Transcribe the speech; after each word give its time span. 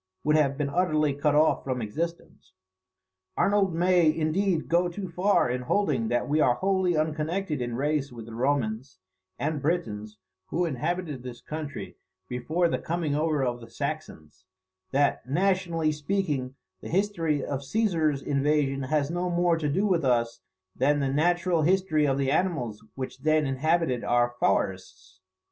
]would 0.23 0.35
have 0.35 0.57
been 0.57 0.67
utterly 0.71 1.13
cut 1.13 1.35
off 1.35 1.63
from 1.63 1.79
existence. 1.79 2.53
Arnold 3.37 3.75
may, 3.75 4.11
indeed, 4.11 4.67
go 4.67 4.87
too 4.89 5.07
far 5.07 5.47
in 5.47 5.61
holding 5.61 6.07
that 6.07 6.27
we 6.27 6.41
are 6.41 6.55
wholly 6.55 6.97
unconnected 6.97 7.61
in 7.61 7.75
race 7.75 8.11
with 8.11 8.25
the 8.25 8.33
Romans 8.33 8.97
and 9.37 9.61
Britons 9.61 10.17
who 10.47 10.65
inhabited 10.65 11.21
this 11.21 11.39
country 11.39 11.97
before 12.27 12.67
the 12.67 12.79
coming 12.79 13.13
over 13.13 13.43
of 13.43 13.61
the 13.61 13.69
Saxons; 13.69 14.45
that, 14.89 15.23
"nationally 15.29 15.91
speaking, 15.91 16.55
the 16.79 16.89
history 16.89 17.45
of 17.45 17.63
Caesar's 17.63 18.23
invasion 18.23 18.81
has 18.81 19.11
no 19.11 19.29
more 19.29 19.55
to 19.55 19.69
do 19.69 19.85
with 19.85 20.03
us 20.03 20.39
than 20.75 20.99
the 20.99 21.09
natural 21.13 21.61
history 21.61 22.07
of 22.07 22.17
the 22.17 22.31
animals 22.31 22.83
which 22.95 23.19
then 23.19 23.45
inhabited 23.45 24.03
our 24.03 24.31
forests." 24.39 25.19